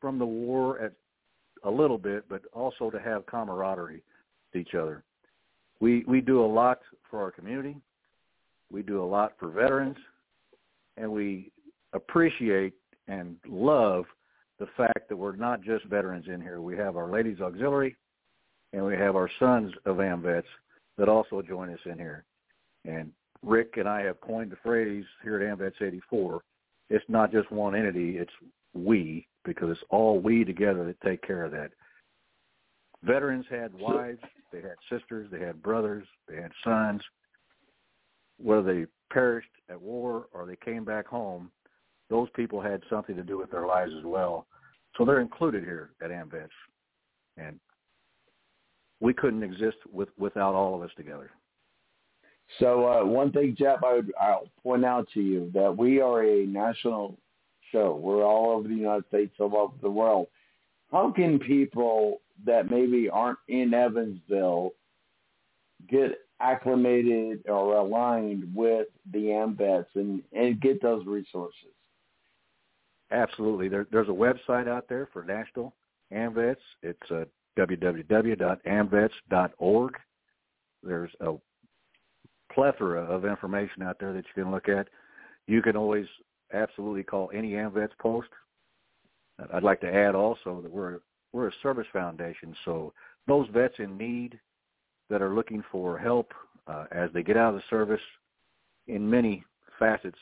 from 0.00 0.18
the 0.18 0.26
war 0.26 0.80
at 0.80 0.92
a 1.64 1.70
little 1.70 1.98
bit, 1.98 2.24
but 2.28 2.42
also 2.52 2.90
to 2.90 2.98
have 2.98 3.26
camaraderie 3.26 4.02
each 4.54 4.74
other. 4.74 5.02
We 5.80 6.04
we 6.06 6.20
do 6.20 6.44
a 6.44 6.46
lot 6.46 6.80
for 7.10 7.20
our 7.22 7.30
community. 7.30 7.76
We 8.70 8.82
do 8.82 9.02
a 9.02 9.04
lot 9.04 9.32
for 9.38 9.48
veterans, 9.48 9.96
and 10.96 11.10
we 11.10 11.50
appreciate 11.92 12.74
and 13.08 13.36
love 13.48 14.04
the 14.58 14.68
fact 14.76 15.08
that 15.08 15.16
we're 15.16 15.36
not 15.36 15.62
just 15.62 15.84
veterans 15.86 16.26
in 16.28 16.40
here. 16.40 16.60
We 16.60 16.76
have 16.76 16.96
our 16.96 17.10
ladies 17.10 17.40
auxiliary, 17.40 17.96
and 18.72 18.84
we 18.84 18.94
have 18.94 19.16
our 19.16 19.30
sons 19.38 19.72
of 19.86 19.96
AMVETS 19.96 20.44
that 20.98 21.08
also 21.08 21.42
join 21.42 21.70
us 21.70 21.80
in 21.86 21.98
here. 21.98 22.24
And 22.84 23.10
Rick 23.42 23.78
and 23.78 23.88
I 23.88 24.02
have 24.02 24.20
coined 24.20 24.52
the 24.52 24.56
phrase 24.62 25.04
here 25.22 25.40
at 25.40 25.58
AMVETS 25.58 25.82
84. 25.82 26.42
It's 26.90 27.04
not 27.08 27.32
just 27.32 27.50
one 27.50 27.74
entity; 27.74 28.18
it's 28.18 28.32
we 28.74 29.26
because 29.44 29.70
it's 29.70 29.84
all 29.90 30.20
we 30.20 30.44
together 30.44 30.84
that 30.84 31.00
take 31.00 31.22
care 31.26 31.44
of 31.44 31.52
that. 31.52 31.70
Veterans 33.02 33.46
had 33.50 33.72
wives, 33.74 34.20
they 34.52 34.60
had 34.60 34.76
sisters, 34.90 35.28
they 35.30 35.40
had 35.40 35.62
brothers, 35.62 36.06
they 36.28 36.36
had 36.36 36.52
sons. 36.62 37.02
Whether 38.38 38.74
they 38.74 38.86
perished 39.10 39.48
at 39.68 39.80
war 39.80 40.26
or 40.32 40.46
they 40.46 40.56
came 40.56 40.84
back 40.84 41.06
home, 41.06 41.50
those 42.08 42.28
people 42.34 42.60
had 42.60 42.82
something 42.90 43.16
to 43.16 43.22
do 43.22 43.38
with 43.38 43.50
their 43.50 43.66
lives 43.66 43.92
as 43.96 44.04
well. 44.04 44.46
So 44.96 45.04
they're 45.04 45.20
included 45.20 45.62
here 45.64 45.90
at 46.02 46.10
AMVETS. 46.10 46.48
And 47.36 47.58
we 49.00 49.14
couldn't 49.14 49.42
exist 49.42 49.78
with, 49.90 50.08
without 50.18 50.54
all 50.54 50.74
of 50.74 50.82
us 50.82 50.90
together. 50.96 51.30
So 52.58 52.86
uh, 52.86 53.04
one 53.04 53.30
thing, 53.30 53.54
Jeff, 53.58 53.78
I 53.84 53.94
would, 53.94 54.12
I'll 54.20 54.48
point 54.62 54.84
out 54.84 55.08
to 55.14 55.20
you 55.20 55.50
that 55.54 55.74
we 55.74 56.00
are 56.00 56.24
a 56.24 56.44
national 56.46 57.16
show. 57.70 57.94
We're 57.94 58.24
all 58.24 58.50
over 58.50 58.66
the 58.66 58.74
United 58.74 59.04
States, 59.08 59.34
all 59.38 59.56
over 59.56 59.74
the 59.80 59.90
world. 59.90 60.26
How 60.90 61.12
can 61.12 61.38
people 61.38 62.20
that 62.44 62.70
maybe 62.70 63.08
aren't 63.08 63.38
in 63.48 63.74
Evansville 63.74 64.72
get 65.88 66.18
acclimated 66.40 67.42
or 67.48 67.76
aligned 67.76 68.54
with 68.54 68.88
the 69.12 69.30
AMVETS 69.30 69.86
and, 69.94 70.22
and 70.32 70.60
get 70.60 70.82
those 70.82 71.06
resources? 71.06 71.70
Absolutely. 73.10 73.68
There, 73.68 73.86
there's 73.90 74.08
a 74.08 74.12
website 74.12 74.68
out 74.68 74.86
there 74.88 75.08
for 75.12 75.24
National 75.24 75.74
AMVETS. 76.12 76.60
It's 76.82 77.10
uh, 77.10 77.24
www.amvets.org. 77.58 79.94
There's 80.82 81.10
a 81.20 81.34
plethora 82.52 83.02
of 83.02 83.26
information 83.26 83.82
out 83.82 83.96
there 84.00 84.12
that 84.12 84.24
you 84.24 84.32
can 84.42 84.50
look 84.50 84.68
at. 84.68 84.88
You 85.46 85.62
can 85.62 85.76
always 85.76 86.06
absolutely 86.52 87.02
call 87.02 87.30
any 87.34 87.52
AMVETS 87.52 87.96
post. 88.00 88.28
I'd 89.52 89.62
like 89.62 89.80
to 89.80 89.92
add 89.92 90.14
also 90.14 90.60
that 90.62 90.70
we're 90.70 91.00
we're 91.32 91.48
a 91.48 91.52
service 91.62 91.86
foundation, 91.92 92.54
so 92.64 92.92
those 93.26 93.46
vets 93.52 93.74
in 93.78 93.96
need 93.96 94.38
that 95.08 95.22
are 95.22 95.34
looking 95.34 95.62
for 95.70 95.98
help 95.98 96.32
uh, 96.66 96.86
as 96.92 97.10
they 97.12 97.22
get 97.22 97.36
out 97.36 97.54
of 97.54 97.56
the 97.56 97.62
service 97.68 98.00
in 98.86 99.08
many 99.08 99.44
facets, 99.78 100.18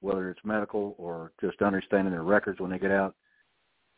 whether 0.00 0.30
it's 0.30 0.40
medical 0.44 0.94
or 0.98 1.32
just 1.40 1.60
understanding 1.62 2.12
their 2.12 2.22
records 2.22 2.60
when 2.60 2.70
they 2.70 2.78
get 2.78 2.90
out, 2.90 3.14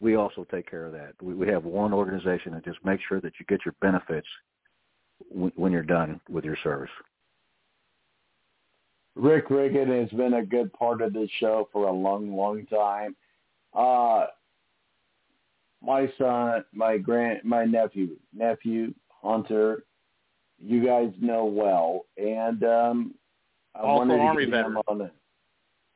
we 0.00 0.16
also 0.16 0.46
take 0.50 0.68
care 0.68 0.86
of 0.86 0.92
that. 0.92 1.12
We, 1.20 1.34
we 1.34 1.46
have 1.48 1.64
one 1.64 1.92
organization 1.92 2.52
that 2.54 2.64
just 2.64 2.82
makes 2.84 3.02
sure 3.08 3.20
that 3.20 3.32
you 3.38 3.46
get 3.48 3.60
your 3.64 3.74
benefits 3.80 4.26
w- 5.30 5.52
when 5.56 5.72
you're 5.72 5.82
done 5.82 6.20
with 6.28 6.44
your 6.44 6.56
service. 6.62 6.90
Rick 9.14 9.50
Riggin 9.50 9.88
has 9.88 10.08
been 10.10 10.34
a 10.34 10.44
good 10.44 10.72
part 10.72 11.02
of 11.02 11.12
this 11.12 11.28
show 11.38 11.68
for 11.72 11.88
a 11.88 11.92
long, 11.92 12.34
long 12.34 12.64
time. 12.66 13.14
Uh, 13.74 14.26
my 15.82 16.10
son, 16.18 16.64
my 16.72 16.98
grand, 16.98 17.40
my 17.44 17.64
nephew, 17.64 18.16
nephew 18.34 18.92
Hunter, 19.08 19.84
you 20.58 20.84
guys 20.84 21.10
know 21.20 21.44
well, 21.44 22.06
and 22.16 22.62
um, 22.64 23.14
I 23.74 23.80
Also 23.80 23.98
wanted 23.98 24.16
to 24.16 24.22
Army 24.22 24.46
get 24.46 24.54
him 24.54 24.62
veteran. 24.74 24.82
on 24.88 25.00
it. 25.02 25.12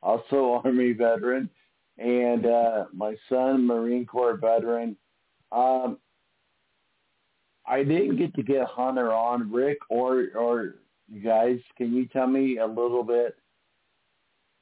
Also 0.01 0.61
Army 0.65 0.93
veteran, 0.93 1.49
and 1.97 2.45
uh, 2.45 2.85
my 2.93 3.15
son, 3.29 3.65
Marine 3.65 4.05
Corps 4.05 4.37
veteran. 4.37 4.97
Um, 5.51 5.97
I 7.67 7.83
didn't 7.83 8.17
get 8.17 8.33
to 8.35 8.43
get 8.43 8.67
Hunter 8.67 9.11
on, 9.13 9.51
Rick, 9.51 9.79
or 9.89 10.27
or 10.35 10.75
you 11.07 11.21
guys. 11.21 11.59
Can 11.77 11.93
you 11.93 12.07
tell 12.07 12.27
me 12.27 12.57
a 12.57 12.65
little 12.65 13.03
bit 13.03 13.35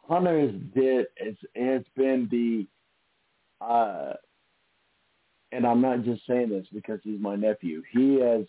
Hunter 0.07 0.39
has 0.39 0.51
did 0.75 1.07
it's 1.17 1.39
it's 1.55 1.87
been 1.95 2.27
the 2.29 2.67
uh 3.65 4.13
and 5.53 5.65
I'm 5.65 5.81
not 5.81 6.03
just 6.03 6.25
saying 6.27 6.49
this 6.49 6.67
because 6.73 6.99
he's 7.03 7.19
my 7.19 7.35
nephew. 7.35 7.83
He 7.91 8.19
has 8.19 8.45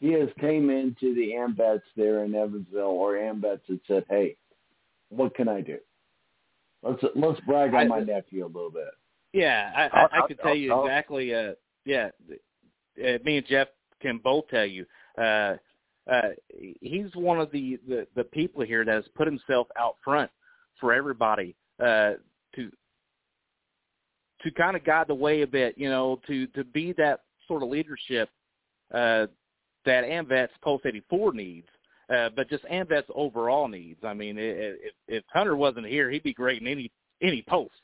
he 0.00 0.12
has 0.12 0.28
came 0.40 0.68
into 0.70 1.14
the 1.14 1.32
AMVETS 1.32 1.82
there 1.96 2.24
in 2.24 2.34
Evansville 2.34 2.80
or 2.80 3.14
AMVETS 3.14 3.60
and 3.68 3.80
said, 3.86 4.04
Hey, 4.08 4.36
what 5.10 5.34
can 5.34 5.48
I 5.48 5.60
do? 5.60 5.78
Let's 6.82 7.02
let's 7.14 7.40
brag 7.40 7.74
on 7.74 7.80
I, 7.80 7.84
my 7.86 8.00
nephew 8.00 8.44
a 8.44 8.46
little 8.46 8.70
bit. 8.70 8.88
Yeah, 9.32 9.72
I, 9.74 9.82
I, 10.00 10.18
I 10.18 10.26
could 10.26 10.40
tell 10.40 10.54
you 10.54 10.78
exactly. 10.82 11.34
Uh, 11.34 11.52
yeah, 11.84 12.10
uh, 12.98 13.18
me 13.24 13.38
and 13.38 13.46
Jeff 13.46 13.68
can 14.00 14.18
both 14.18 14.48
tell 14.48 14.66
you. 14.66 14.84
Uh, 15.16 15.54
uh, 16.10 16.30
he's 16.80 17.14
one 17.14 17.40
of 17.40 17.50
the, 17.52 17.78
the 17.88 18.06
the 18.16 18.24
people 18.24 18.62
here 18.62 18.84
that 18.84 18.94
has 18.94 19.04
put 19.14 19.26
himself 19.26 19.68
out 19.78 19.96
front 20.04 20.30
for 20.80 20.92
everybody 20.92 21.54
uh, 21.80 22.14
to 22.56 22.70
to 24.42 24.50
kind 24.50 24.76
of 24.76 24.84
guide 24.84 25.06
the 25.08 25.14
way 25.14 25.42
a 25.42 25.46
bit, 25.46 25.76
you 25.76 25.88
know, 25.88 26.20
to 26.26 26.46
to 26.48 26.64
be 26.64 26.92
that 26.98 27.20
sort 27.48 27.62
of 27.62 27.68
leadership 27.68 28.28
uh, 28.92 29.26
that 29.84 30.04
AMVETS 30.04 30.50
Post 30.62 30.86
84 30.86 31.32
needs, 31.32 31.66
uh, 32.14 32.28
but 32.34 32.48
just 32.48 32.64
AMVETS 32.64 33.10
overall 33.14 33.68
needs. 33.68 34.00
I 34.04 34.14
mean, 34.14 34.36
if, 34.38 34.92
if 35.08 35.24
Hunter 35.32 35.56
wasn't 35.56 35.86
here, 35.86 36.10
he'd 36.10 36.22
be 36.22 36.34
great 36.34 36.60
in 36.60 36.68
any 36.68 36.90
any 37.20 37.42
post, 37.48 37.74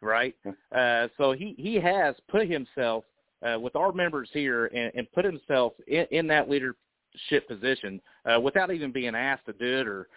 right? 0.00 0.34
Uh, 0.74 1.08
so 1.16 1.32
he 1.32 1.54
he 1.58 1.76
has 1.76 2.14
put 2.30 2.48
himself 2.48 3.04
uh, 3.46 3.58
with 3.58 3.76
our 3.76 3.92
members 3.92 4.28
here 4.32 4.66
and, 4.66 4.92
and 4.94 5.12
put 5.12 5.24
himself 5.24 5.72
in, 5.86 6.06
in 6.10 6.26
that 6.26 6.48
leadership 6.48 7.46
position 7.48 8.00
uh, 8.24 8.40
without 8.40 8.72
even 8.72 8.92
being 8.92 9.14
asked 9.14 9.46
to 9.46 9.52
do 9.54 9.80
it 9.80 9.86
or 9.86 10.08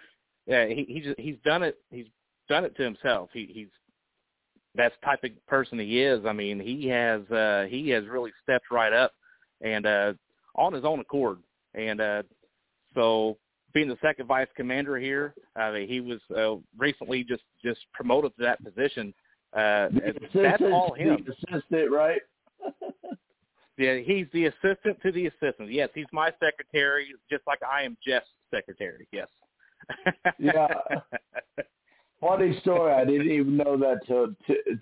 uh, 0.52 0.66
he 0.68 0.86
he 0.88 1.00
just, 1.00 1.20
he's 1.20 1.38
done 1.46 1.64
it 1.64 1.78
he's 1.90 2.08
done 2.50 2.66
it 2.66 2.76
to 2.76 2.84
himself. 2.84 3.30
He 3.34 3.50
he's 3.54 3.70
that's 4.76 4.96
type 5.04 5.24
of 5.24 5.32
person 5.48 5.80
he 5.80 6.02
is. 6.02 6.26
I 6.26 6.34
mean, 6.34 6.60
he 6.60 6.88
has 6.88 7.22
uh 7.32 7.66
he 7.70 7.90
has 7.90 8.06
really 8.06 8.32
stepped 8.44 8.72
right 8.72 8.94
up 8.94 9.14
and 9.62 9.86
uh 9.86 10.14
on 10.56 10.74
his 10.74 10.84
own 10.84 11.00
accord. 11.00 11.40
And 11.74 12.02
uh 12.02 12.24
so 12.96 13.38
being 13.74 13.88
the 13.88 13.98
second 14.02 14.28
vice 14.28 14.48
commander 14.56 14.98
here, 14.98 15.34
uh 15.56 15.74
he 15.74 16.02
was 16.02 16.20
uh 16.36 16.56
recently 16.78 17.24
just 17.24 17.44
just 17.64 17.82
promoted 17.94 18.36
to 18.38 18.44
that 18.44 18.64
position. 18.64 19.14
Uh 19.54 19.90
that's 20.34 20.64
all 20.64 20.94
him. 20.94 21.26
assistant, 21.28 21.92
right? 21.92 22.22
yeah, 23.78 23.98
he's 23.98 24.28
the 24.34 24.46
assistant 24.46 25.02
to 25.04 25.12
the 25.12 25.28
assistant. 25.28 25.72
Yes, 25.72 25.90
he's 25.94 26.06
my 26.12 26.32
secretary, 26.40 27.08
just 27.30 27.44
like 27.46 27.60
I 27.64 27.84
am 27.84 27.98
Jeff's 28.06 28.28
secretary. 28.52 29.08
Yes. 29.12 29.28
yeah. 30.40 30.68
Funny 32.24 32.58
story. 32.62 32.94
I 32.94 33.04
didn't 33.06 33.32
even 33.32 33.58
know 33.58 33.78
that 33.78 34.00
till, 34.08 34.34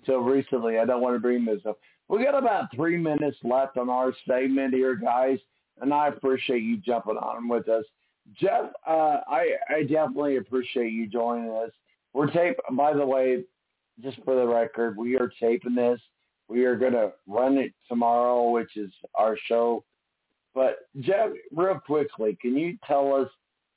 till 0.06 0.20
recently. 0.20 0.78
I 0.78 0.84
don't 0.84 1.00
want 1.00 1.16
to 1.16 1.20
bring 1.20 1.44
this 1.44 1.60
up. 1.66 1.78
We 2.08 2.24
got 2.24 2.38
about 2.38 2.74
three 2.74 2.96
minutes 2.96 3.38
left 3.42 3.76
on 3.76 3.90
our 3.90 4.12
segment 4.28 4.74
here, 4.74 4.94
guys, 4.94 5.38
and 5.80 5.92
I 5.92 6.08
appreciate 6.08 6.62
you 6.62 6.76
jumping 6.76 7.16
on 7.16 7.48
with 7.48 7.68
us. 7.68 7.84
Jeff, 8.38 8.66
uh, 8.86 9.20
I, 9.26 9.54
I 9.68 9.82
definitely 9.82 10.36
appreciate 10.36 10.92
you 10.92 11.08
joining 11.08 11.50
us. 11.50 11.70
We're 12.12 12.30
tape. 12.30 12.56
By 12.72 12.92
the 12.92 13.04
way, 13.04 13.42
just 14.00 14.18
for 14.24 14.36
the 14.36 14.46
record, 14.46 14.96
we 14.96 15.16
are 15.16 15.32
taping 15.40 15.74
this 15.74 16.00
we 16.52 16.64
are 16.64 16.76
going 16.76 16.92
to 16.92 17.12
run 17.26 17.56
it 17.56 17.72
tomorrow, 17.88 18.50
which 18.50 18.76
is 18.76 18.90
our 19.14 19.38
show. 19.46 19.84
But 20.54 20.88
Jeff, 21.00 21.30
real 21.50 21.80
quickly, 21.80 22.36
can 22.40 22.56
you 22.56 22.76
tell 22.86 23.14
us 23.14 23.28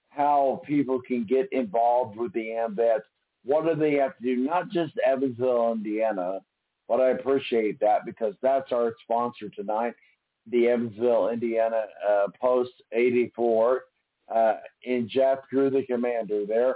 how 0.10 0.62
people 0.68 1.02
can 1.02 1.26
get 1.26 1.48
involved 1.54 2.18
with 2.18 2.34
the 2.34 2.50
AMVETS? 2.50 3.04
What 3.46 3.66
do 3.66 3.76
they 3.76 3.94
have 3.94 4.18
to 4.18 4.24
do? 4.24 4.36
Not 4.38 4.70
just 4.70 4.94
Evansville, 5.06 5.74
Indiana, 5.74 6.40
but 6.88 7.00
I 7.00 7.12
appreciate 7.12 7.80
that 7.80 8.06
because 8.06 8.34
that's 8.42 8.72
our 8.72 8.94
sponsor 9.04 9.50
tonight, 9.50 9.94
the 10.52 10.68
Evansville, 10.68 11.30
Indiana 11.30 11.84
uh, 12.08 12.28
Post 12.40 12.74
84. 12.92 13.82
Uh, 14.34 14.56
and 14.88 15.08
Jeff 15.08 15.40
Drew, 15.52 15.70
the 15.70 15.84
commander 15.84 16.46
there. 16.48 16.76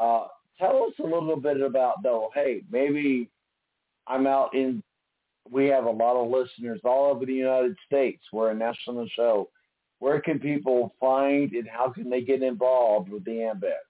Uh, 0.00 0.26
tell 0.58 0.84
us 0.84 0.94
a 0.98 1.04
little 1.04 1.36
bit 1.36 1.60
about, 1.60 2.02
though, 2.02 2.30
hey, 2.34 2.62
maybe 2.70 3.30
I'm 4.08 4.26
out 4.26 4.54
in 4.54 4.82
we 5.50 5.66
have 5.66 5.84
a 5.84 5.90
lot 5.90 6.16
of 6.16 6.30
listeners 6.30 6.80
all 6.84 7.10
over 7.10 7.24
the 7.24 7.32
United 7.32 7.76
States. 7.86 8.22
We're 8.32 8.50
a 8.50 8.54
national 8.54 9.08
show. 9.14 9.48
Where 9.98 10.20
can 10.20 10.38
people 10.38 10.94
find 11.00 11.52
and 11.52 11.68
how 11.68 11.90
can 11.90 12.10
they 12.10 12.20
get 12.20 12.42
involved 12.42 13.08
with 13.08 13.24
the 13.24 13.30
AMVETS? 13.30 13.88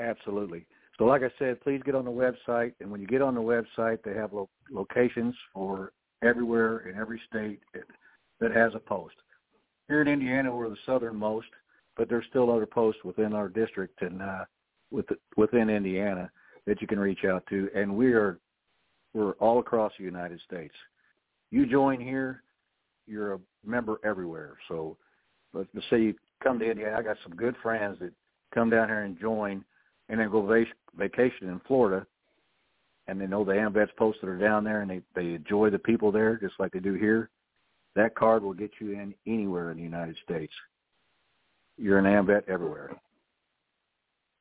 Absolutely. 0.00 0.66
So 0.98 1.04
like 1.04 1.22
I 1.22 1.30
said, 1.38 1.60
please 1.60 1.80
get 1.84 1.94
on 1.94 2.04
the 2.04 2.10
website. 2.10 2.72
And 2.80 2.90
when 2.90 3.00
you 3.00 3.06
get 3.06 3.22
on 3.22 3.34
the 3.34 3.40
website, 3.40 4.02
they 4.02 4.14
have 4.14 4.32
lo- 4.32 4.50
locations 4.70 5.34
for 5.52 5.92
everywhere 6.22 6.88
in 6.88 6.98
every 6.98 7.20
state 7.28 7.60
that 8.40 8.52
has 8.52 8.72
a 8.74 8.78
post. 8.78 9.14
Here 9.88 10.02
in 10.02 10.08
Indiana, 10.08 10.54
we're 10.54 10.68
the 10.68 10.76
southernmost, 10.86 11.48
but 11.96 12.08
there's 12.08 12.26
still 12.28 12.50
other 12.50 12.66
posts 12.66 13.02
within 13.04 13.32
our 13.32 13.48
district 13.48 14.02
and 14.02 14.22
uh, 14.22 14.44
with 14.90 15.06
within 15.36 15.70
Indiana 15.70 16.30
that 16.66 16.80
you 16.80 16.86
can 16.86 16.98
reach 16.98 17.24
out 17.24 17.44
to. 17.48 17.68
And 17.74 17.96
we 17.96 18.12
are 18.12 18.38
we're 19.14 19.32
all 19.32 19.58
across 19.58 19.92
the 19.98 20.04
United 20.04 20.40
States. 20.46 20.74
You 21.50 21.66
join 21.66 22.00
here, 22.00 22.42
you're 23.06 23.34
a 23.34 23.40
member 23.64 23.98
everywhere. 24.04 24.56
So 24.68 24.96
let's 25.52 25.68
say 25.88 26.00
you 26.02 26.14
come 26.42 26.58
to 26.60 26.70
Indiana. 26.70 26.96
I 26.96 27.02
got 27.02 27.16
some 27.24 27.34
good 27.34 27.56
friends 27.62 27.98
that 28.00 28.12
come 28.54 28.70
down 28.70 28.88
here 28.88 29.02
and 29.02 29.18
join 29.18 29.64
and 30.10 30.20
then 30.20 30.30
go 30.30 30.44
vac- 30.44 30.76
vacation 30.98 31.48
in 31.48 31.60
Florida 31.66 32.06
and 33.08 33.18
they 33.18 33.26
know 33.26 33.44
the 33.44 33.52
AMVETS 33.52 33.96
posts 33.96 34.20
that 34.20 34.28
are 34.28 34.38
down 34.38 34.64
there 34.64 34.82
and 34.82 34.90
they, 34.90 35.00
they 35.14 35.34
enjoy 35.34 35.70
the 35.70 35.78
people 35.78 36.12
there 36.12 36.36
just 36.36 36.54
like 36.58 36.72
they 36.72 36.80
do 36.80 36.94
here. 36.94 37.30
That 37.96 38.14
card 38.14 38.42
will 38.42 38.52
get 38.52 38.70
you 38.80 38.92
in 38.92 39.14
anywhere 39.26 39.70
in 39.70 39.78
the 39.78 39.82
United 39.82 40.16
States. 40.22 40.52
You're 41.78 41.98
an 41.98 42.04
AMVET 42.04 42.48
everywhere. 42.48 42.94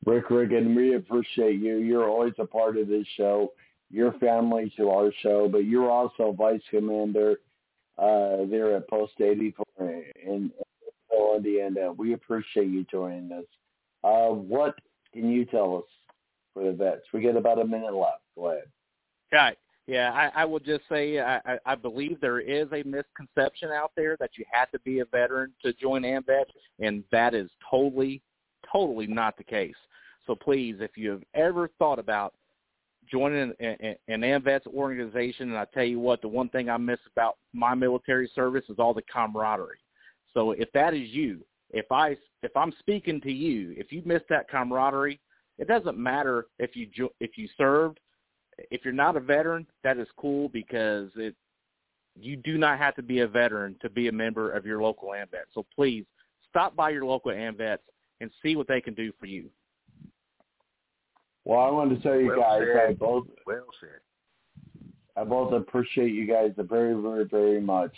Rick 0.05 0.29
Riggin, 0.29 0.75
we 0.75 0.95
appreciate 0.95 1.59
you. 1.59 1.77
You're 1.77 2.09
always 2.09 2.33
a 2.38 2.45
part 2.45 2.77
of 2.77 2.88
this 2.88 3.05
show 3.15 3.51
your 3.91 4.13
family 4.13 4.71
to 4.77 4.89
our 4.89 5.11
show, 5.23 5.47
but 5.51 5.65
you're 5.65 5.89
also 5.89 6.31
vice 6.38 6.61
commander 6.69 7.38
uh, 7.97 8.45
there 8.49 8.75
at 8.75 8.88
Post 8.88 9.13
84 9.19 9.65
in, 9.79 10.03
in 10.25 10.51
Indiana. 11.35 11.91
We 11.93 12.13
appreciate 12.13 12.67
you 12.67 12.85
joining 12.91 13.31
us. 13.31 13.45
Uh, 14.03 14.33
what 14.33 14.75
can 15.13 15.29
you 15.29 15.45
tell 15.45 15.77
us 15.77 15.83
for 16.53 16.63
the 16.63 16.71
vets? 16.71 17.01
We 17.13 17.21
get 17.21 17.35
about 17.35 17.59
a 17.59 17.65
minute 17.65 17.93
left. 17.93 18.21
Go 18.35 18.51
ahead. 18.51 18.63
Right. 19.31 19.57
Yeah, 19.87 20.11
I, 20.11 20.43
I 20.43 20.45
will 20.45 20.59
just 20.59 20.83
say 20.87 21.19
I, 21.19 21.57
I 21.65 21.73
believe 21.73 22.21
there 22.21 22.39
is 22.39 22.67
a 22.71 22.83
misconception 22.83 23.71
out 23.71 23.91
there 23.95 24.15
that 24.19 24.31
you 24.37 24.45
have 24.51 24.69
to 24.69 24.79
be 24.81 24.99
a 24.99 25.05
veteran 25.05 25.51
to 25.63 25.73
join 25.73 26.03
AMVET, 26.03 26.45
and 26.79 27.03
that 27.11 27.33
is 27.33 27.49
totally, 27.67 28.21
totally 28.71 29.07
not 29.07 29.35
the 29.35 29.43
case. 29.43 29.73
So 30.27 30.35
please, 30.35 30.75
if 30.79 30.91
you've 30.95 31.23
ever 31.33 31.71
thought 31.79 31.97
about 31.97 32.35
joining 33.09 33.51
an, 33.59 33.95
an 34.07 34.21
AMVETS 34.21 34.67
organization, 34.67 35.49
and 35.49 35.57
I 35.57 35.65
tell 35.73 35.85
you 35.85 35.99
what, 35.99 36.21
the 36.21 36.27
one 36.27 36.49
thing 36.49 36.69
I 36.69 36.77
miss 36.77 36.99
about 37.11 37.37
my 37.51 37.73
military 37.73 38.29
service 38.35 38.65
is 38.69 38.77
all 38.77 38.93
the 38.93 39.01
camaraderie. 39.11 39.79
So 40.35 40.51
if 40.51 40.71
that 40.73 40.93
is 40.93 41.09
you, 41.09 41.39
if 41.71 41.91
I 41.91 42.17
if 42.43 42.55
I'm 42.55 42.73
speaking 42.79 43.21
to 43.21 43.31
you, 43.31 43.73
if 43.77 43.91
you 43.91 44.01
miss 44.05 44.21
that 44.29 44.49
camaraderie, 44.49 45.19
it 45.57 45.67
doesn't 45.67 45.97
matter 45.97 46.47
if 46.57 46.75
you 46.75 46.88
if 47.19 47.38
you 47.38 47.47
served. 47.57 47.99
If 48.71 48.83
you're 48.83 48.93
not 48.93 49.15
a 49.15 49.21
veteran, 49.21 49.65
that 49.83 49.97
is 49.97 50.07
cool 50.17 50.49
because 50.49 51.09
it 51.15 51.35
you 52.15 52.35
do 52.35 52.57
not 52.57 52.77
have 52.79 52.95
to 52.95 53.03
be 53.03 53.19
a 53.19 53.27
veteran 53.27 53.75
to 53.81 53.89
be 53.89 54.07
a 54.07 54.11
member 54.11 54.51
of 54.51 54.65
your 54.65 54.81
local 54.81 55.09
AMVET. 55.09 55.45
So 55.53 55.65
please 55.73 56.05
stop 56.49 56.75
by 56.75 56.89
your 56.89 57.05
local 57.05 57.31
AMVETS 57.31 57.79
and 58.19 58.29
see 58.43 58.55
what 58.55 58.67
they 58.67 58.81
can 58.81 58.93
do 58.93 59.13
for 59.19 59.25
you. 59.25 59.49
Well, 61.45 61.59
I 61.59 61.69
wanted 61.69 61.95
to 61.95 62.01
tell 62.01 62.19
you 62.19 62.27
well 62.27 62.41
guys, 62.41 62.61
said. 62.73 62.89
I 62.89 62.93
both 62.93 63.27
well 63.47 63.65
said. 63.79 64.01
I 65.15 65.23
both 65.23 65.53
appreciate 65.53 66.13
you 66.13 66.27
guys 66.27 66.51
very, 66.57 66.93
very, 66.93 67.25
very 67.25 67.61
much 67.61 67.93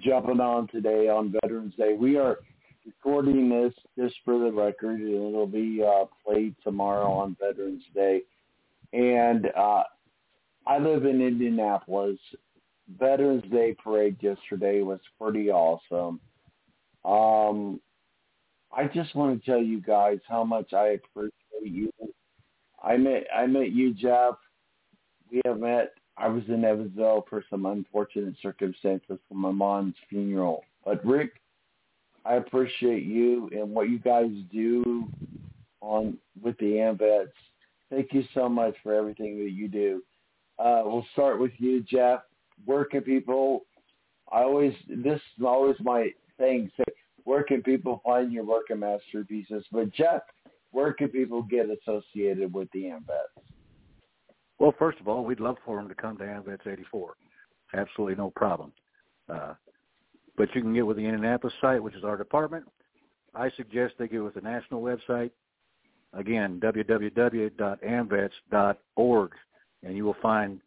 jumping 0.00 0.40
on 0.40 0.68
today 0.68 1.08
on 1.08 1.34
Veterans 1.42 1.74
Day. 1.76 1.94
We 1.98 2.16
are 2.16 2.38
recording 2.86 3.48
this 3.48 3.74
just 3.98 4.14
for 4.24 4.38
the 4.38 4.52
record, 4.52 5.00
it'll 5.00 5.46
be 5.46 5.82
uh, 5.82 6.04
played 6.24 6.54
tomorrow 6.62 7.10
on 7.12 7.36
Veterans 7.40 7.82
Day. 7.94 8.22
And 8.92 9.46
uh, 9.56 9.82
I 10.66 10.78
live 10.78 11.04
in 11.04 11.20
Indianapolis. 11.20 12.18
Veterans 12.98 13.44
Day 13.50 13.76
parade 13.82 14.16
yesterday 14.20 14.82
was 14.82 15.00
pretty 15.20 15.50
awesome. 15.50 16.20
Um, 17.04 17.80
I 18.76 18.86
just 18.86 19.14
want 19.14 19.42
to 19.42 19.50
tell 19.50 19.62
you 19.62 19.80
guys 19.80 20.18
how 20.28 20.44
much 20.44 20.72
I 20.72 20.98
appreciate 20.98 21.32
you 21.62 21.90
I 22.86 22.96
met 22.96 23.24
I 23.34 23.46
met 23.46 23.72
you, 23.72 23.92
Jeff. 23.92 24.34
We 25.30 25.40
have 25.44 25.58
met. 25.58 25.94
I 26.16 26.28
was 26.28 26.44
in 26.48 26.64
Evansville 26.64 27.26
for 27.28 27.44
some 27.50 27.66
unfortunate 27.66 28.34
circumstances 28.40 29.18
for 29.28 29.34
my 29.34 29.50
mom's 29.50 29.96
funeral. 30.08 30.64
But 30.84 31.04
Rick, 31.04 31.32
I 32.26 32.34
appreciate 32.34 33.04
you 33.04 33.48
and 33.52 33.70
what 33.70 33.88
you 33.88 33.98
guys 33.98 34.30
do 34.52 35.08
on 35.80 36.18
with 36.42 36.58
the 36.58 36.78
AMVETS. 36.78 37.32
Thank 37.90 38.12
you 38.12 38.24
so 38.34 38.48
much 38.48 38.74
for 38.82 38.94
everything 38.94 39.38
that 39.44 39.52
you 39.52 39.68
do. 39.68 40.02
Uh, 40.58 40.82
we'll 40.84 41.06
start 41.12 41.38
with 41.38 41.52
you, 41.58 41.82
Jeff. 41.82 42.20
Where 42.64 42.84
can 42.84 43.02
people? 43.02 43.66
I 44.32 44.40
always 44.40 44.72
this 44.88 45.20
is 45.38 45.44
always 45.44 45.76
my 45.80 46.10
thing. 46.38 46.70
Say, 46.76 46.84
where 47.24 47.44
can 47.44 47.62
people 47.62 48.00
find 48.04 48.32
your 48.32 48.44
work 48.44 48.70
and 48.70 48.80
masterpieces? 48.80 49.64
But 49.70 49.92
Jeff, 49.92 50.22
where 50.72 50.92
can 50.92 51.08
people 51.08 51.42
get 51.42 51.66
associated 51.70 52.52
with 52.52 52.68
the 52.72 52.84
AMVETS? 52.86 53.44
Well, 54.58 54.74
first 54.78 54.98
of 55.00 55.06
all, 55.06 55.24
we'd 55.24 55.40
love 55.40 55.56
for 55.64 55.76
them 55.76 55.88
to 55.88 55.94
come 55.94 56.16
to 56.18 56.24
AMVETS 56.24 56.66
84. 56.66 57.14
Absolutely 57.74 58.16
no 58.16 58.30
problem. 58.30 58.72
Uh, 59.28 59.54
but 60.36 60.54
you 60.54 60.62
can 60.62 60.74
get 60.74 60.86
with 60.86 60.96
the 60.96 61.04
Indianapolis 61.04 61.54
site, 61.60 61.82
which 61.82 61.94
is 61.94 62.04
our 62.04 62.16
department. 62.16 62.64
I 63.34 63.50
suggest 63.56 63.94
they 63.98 64.06
get 64.08 64.22
with 64.22 64.34
the 64.34 64.40
national 64.40 64.82
website. 64.82 65.32
Again, 66.12 66.60
www.amvets.org, 66.60 69.32
and 69.82 69.96
you 69.96 70.04
will 70.04 70.16
find 70.22 70.60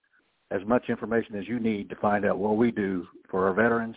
as 0.51 0.61
much 0.65 0.89
information 0.89 1.35
as 1.35 1.47
you 1.47 1.59
need 1.59 1.89
to 1.89 1.95
find 1.95 2.25
out 2.25 2.37
what 2.37 2.57
we 2.57 2.71
do 2.71 3.07
for 3.29 3.47
our 3.47 3.53
veterans, 3.53 3.95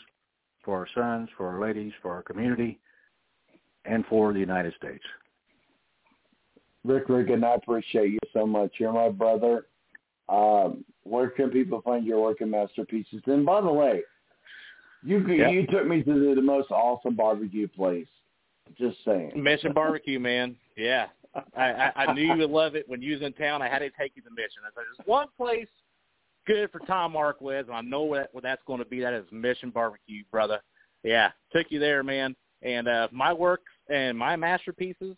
for 0.64 0.78
our 0.78 0.86
sons, 0.94 1.28
for 1.36 1.48
our 1.48 1.60
ladies, 1.60 1.92
for 2.00 2.12
our 2.12 2.22
community, 2.22 2.78
and 3.84 4.06
for 4.06 4.32
the 4.32 4.38
United 4.38 4.72
States. 4.74 5.02
Rick 6.84 7.08
Riggin, 7.08 7.44
I 7.44 7.54
appreciate 7.54 8.10
you 8.10 8.18
so 8.32 8.46
much. 8.46 8.74
You're 8.78 8.92
my 8.92 9.08
brother. 9.08 9.66
Um, 10.28 10.84
where 11.04 11.30
can 11.30 11.50
people 11.50 11.82
find 11.82 12.06
your 12.06 12.22
work 12.22 12.40
and 12.40 12.50
masterpieces? 12.50 13.22
And 13.26 13.44
by 13.44 13.60
the 13.60 13.72
way, 13.72 14.02
you 15.04 15.26
yep. 15.26 15.52
you 15.52 15.66
took 15.66 15.86
me 15.86 16.02
to 16.02 16.28
the, 16.28 16.34
the 16.34 16.42
most 16.42 16.70
awesome 16.70 17.14
barbecue 17.14 17.68
place. 17.68 18.06
Just 18.78 18.96
saying. 19.04 19.32
Mission 19.36 19.72
Barbecue, 19.72 20.18
man. 20.18 20.56
Yeah, 20.76 21.06
I, 21.56 21.62
I, 21.62 21.92
I 21.96 22.12
knew 22.14 22.22
you 22.22 22.36
would 22.36 22.50
love 22.50 22.74
it 22.74 22.88
when 22.88 23.02
you 23.02 23.14
was 23.14 23.22
in 23.22 23.32
town. 23.34 23.60
I 23.60 23.68
had 23.68 23.80
to 23.80 23.90
take 23.90 24.12
you 24.14 24.22
to 24.22 24.30
Mission. 24.30 24.62
I 24.64 24.68
said, 24.68 24.84
"There's 24.96 25.06
one 25.06 25.26
place 25.36 25.68
good 26.46 26.70
for 26.70 26.80
Tom 26.80 27.12
Marquez, 27.12 27.66
and 27.66 27.76
I 27.76 27.80
know 27.80 28.02
what, 28.02 28.28
what 28.32 28.42
that's 28.42 28.62
going 28.66 28.78
to 28.78 28.84
be. 28.84 29.00
That 29.00 29.12
is 29.12 29.24
Mission 29.30 29.70
Barbecue, 29.70 30.24
brother. 30.30 30.60
Yeah, 31.02 31.30
took 31.52 31.66
you 31.70 31.78
there, 31.78 32.02
man. 32.02 32.36
And 32.62 32.88
uh, 32.88 33.08
my 33.10 33.32
work 33.32 33.62
and 33.90 34.16
my 34.16 34.36
masterpieces, 34.36 35.16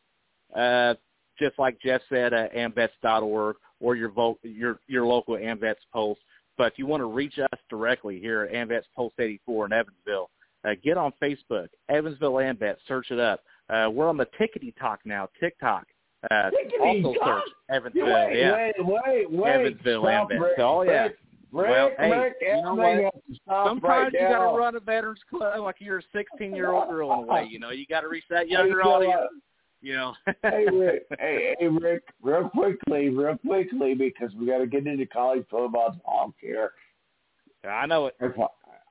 uh, 0.56 0.94
just 1.38 1.58
like 1.58 1.78
Jeff 1.80 2.00
said, 2.08 2.32
uh, 2.32 2.48
amvets.org 2.56 3.56
or 3.80 3.96
your 3.96 4.10
vote, 4.10 4.38
your 4.42 4.78
your 4.86 5.06
local 5.06 5.34
AMVETS 5.34 5.74
post. 5.92 6.20
But 6.56 6.73
if 6.73 6.78
you 6.78 6.87
want 6.87 7.00
to 7.00 7.06
reach 7.06 7.38
us 7.38 7.58
directly 7.68 8.20
here 8.20 8.42
at 8.42 8.52
AMVETS 8.52 8.84
Post 8.96 9.14
84 9.18 9.66
in 9.66 9.73
Evansville, 9.73 10.30
uh, 10.64 10.70
get 10.82 10.96
on 10.96 11.12
Facebook, 11.23 11.68
Evansville 11.88 12.34
AMVETS, 12.34 12.78
search 12.87 13.11
it 13.11 13.18
up. 13.18 13.40
Uh, 13.68 13.88
we're 13.92 14.08
on 14.08 14.16
the 14.16 14.28
Tickety 14.40 14.75
Talk 14.78 15.00
now, 15.04 15.28
TikTok. 15.40 15.87
Uh, 16.30 16.50
also 16.80 17.14
search 17.25 17.42
Evansville. 17.70 18.06
Wait, 18.06 18.38
yeah. 18.38 18.52
wait, 18.54 18.75
wait, 18.78 19.30
wait. 19.30 19.50
Evansville 19.50 20.02
Stop, 20.02 20.30
AMVETS. 20.30 20.40
Rick, 20.40 20.58
oh, 20.58 20.82
yeah. 20.82 21.08
Rick, 21.52 21.70
well, 21.70 21.87
Rick, 21.88 22.34
hey, 22.40 22.56
you 22.56 22.62
know 22.62 22.75
what? 22.75 23.14
Sometimes 23.46 23.82
right 23.82 24.12
you 24.12 24.18
got 24.18 24.50
to 24.50 24.58
run 24.58 24.75
a 24.75 24.80
veterans 24.80 25.20
club 25.30 25.61
like 25.61 25.76
you're 25.78 25.99
a 25.99 26.02
16 26.12 26.54
year 26.54 26.73
old 26.73 26.88
girl 26.88 27.12
in 27.12 27.18
a 27.20 27.23
way. 27.23 27.46
You 27.49 27.61
know, 27.61 27.70
you 27.70 27.87
got 27.87 28.00
to 28.00 28.08
reach 28.08 28.25
that 28.30 28.49
younger 28.49 28.82
audience. 28.82 29.30
What? 29.84 29.88
You 29.88 29.96
know. 29.96 30.14
hey 30.42 30.66
Rick, 30.72 31.06
hey, 31.18 31.56
hey 31.58 31.68
Rick, 31.68 32.04
real 32.22 32.48
quickly, 32.48 33.08
real 33.10 33.38
quickly, 33.38 33.94
because 33.94 34.34
we 34.34 34.46
got 34.46 34.58
to 34.58 34.66
get 34.66 34.86
into 34.86 35.06
college 35.06 35.44
football 35.50 35.96
talk 36.04 36.34
here. 36.40 36.72
I 37.68 37.86
know 37.86 38.06
it. 38.06 38.16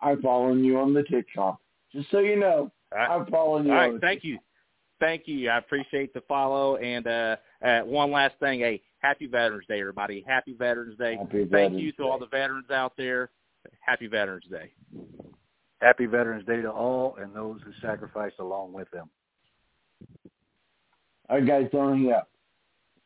I'm, 0.01 0.21
following 0.21 0.63
you 0.63 0.79
on 0.79 0.93
the 0.93 1.03
TikTok, 1.03 1.59
just 1.91 2.09
so 2.11 2.19
you 2.19 2.35
know. 2.35 2.71
All 2.91 2.97
right. 2.97 3.09
I'm 3.09 3.25
following 3.27 3.65
you. 3.65 3.71
All 3.71 3.77
right, 3.77 3.87
on 3.89 3.95
the 3.95 3.99
thank 3.99 4.23
you. 4.23 4.39
Thank 4.99 5.23
you. 5.27 5.49
I 5.49 5.57
appreciate 5.57 6.13
the 6.13 6.21
follow. 6.21 6.77
And 6.77 7.05
uh, 7.07 7.35
uh, 7.63 7.81
one 7.81 8.11
last 8.11 8.35
thing, 8.39 8.61
hey, 8.61 8.81
happy 8.99 9.27
Veterans 9.27 9.65
Day, 9.67 9.79
everybody. 9.79 10.23
Happy 10.25 10.53
Veterans 10.53 10.97
Day. 10.97 11.17
Happy 11.17 11.39
Thank 11.39 11.51
Veterans 11.51 11.81
you 11.81 11.91
to 11.93 11.97
Day. 11.97 12.03
all 12.03 12.19
the 12.19 12.27
veterans 12.27 12.71
out 12.71 12.93
there. 12.97 13.29
Happy 13.81 14.07
Veterans 14.07 14.45
Day. 14.49 14.71
Happy 15.81 16.05
Veterans 16.05 16.45
Day 16.45 16.61
to 16.61 16.71
all 16.71 17.17
and 17.21 17.35
those 17.35 17.59
who 17.65 17.71
sacrificed 17.81 18.39
along 18.39 18.73
with 18.73 18.89
them. 18.91 19.09
All 21.29 21.37
right, 21.37 21.47
guys, 21.47 21.69
don't 21.71 21.97
hang 22.03 22.11
up. 22.11 22.29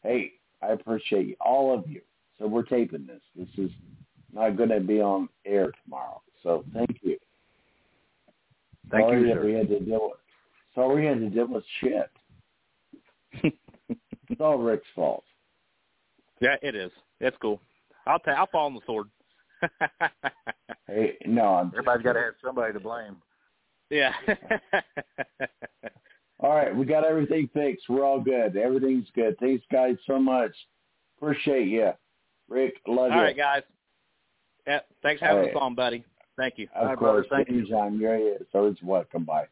Hey, 0.03 0.33
I 0.61 0.69
appreciate 0.69 1.27
you, 1.27 1.35
all 1.39 1.73
of 1.77 1.87
you. 1.89 2.01
So 2.39 2.47
we're 2.47 2.63
taping 2.63 3.05
this. 3.07 3.21
This 3.35 3.47
is 3.65 3.71
not 4.33 4.57
going 4.57 4.69
to 4.69 4.79
be 4.79 5.01
on 5.01 5.29
air 5.45 5.71
tomorrow. 5.83 6.21
So 6.43 6.63
thank 6.73 6.99
you. 7.01 7.17
Thank 8.91 9.03
sorry 9.05 9.21
you, 9.21 9.27
that 9.27 9.35
sir. 9.35 9.45
we 9.45 9.53
had 9.53 9.69
to 9.69 9.79
deal 9.79 10.09
with. 10.09 10.17
Sorry 10.75 11.01
we 11.01 11.07
had 11.07 11.19
to 11.19 11.29
deal 11.29 11.47
with 11.47 11.63
shit. 11.81 12.09
It's 14.29 14.41
all 14.41 14.57
Rick's 14.57 14.85
fault. 14.93 15.23
Yeah, 16.41 16.57
it 16.61 16.75
is. 16.75 16.91
It's 17.21 17.37
cool. 17.41 17.61
I'll 18.05 18.19
ta- 18.19 18.31
I'll 18.31 18.47
fall 18.47 18.65
on 18.65 18.73
the 18.73 18.81
sword. 18.85 19.07
Hey, 20.87 21.17
no, 21.25 21.55
I'm 21.55 21.67
Everybody's 21.67 22.03
got 22.03 22.13
to 22.13 22.19
have 22.19 22.33
somebody 22.43 22.71
to 22.73 22.79
blame. 22.79 23.17
yeah. 23.89 24.13
All 26.39 26.55
right, 26.55 26.75
we 26.75 26.85
got 26.85 27.03
everything 27.03 27.49
fixed. 27.53 27.89
We're 27.89 28.05
all 28.05 28.19
good. 28.21 28.55
Everything's 28.57 29.07
good. 29.15 29.35
Thanks, 29.39 29.65
guys, 29.71 29.95
so 30.05 30.19
much. 30.19 30.51
Appreciate 31.17 31.67
you. 31.67 31.91
Rick, 32.47 32.75
love 32.87 33.11
all 33.11 33.17
you. 33.17 33.23
right, 33.23 33.37
guys. 33.37 33.63
Yeah, 34.67 34.79
thanks 35.01 35.19
for 35.19 35.25
having 35.25 35.39
All 35.39 35.45
right. 35.47 35.55
us 35.55 35.61
on, 35.61 35.75
buddy. 35.75 36.03
Thank 36.37 36.55
you. 36.57 36.67
Of 36.75 36.89
Bye, 36.89 36.95
brother. 36.95 37.23
course, 37.23 37.27
Thank 37.31 37.49
you. 37.49 37.59
anytime. 37.61 37.99
You're 37.99 38.17
here. 38.17 38.37
So 38.51 38.65
it's 38.67 38.81
welcome. 38.83 39.23
Bye. 39.23 39.47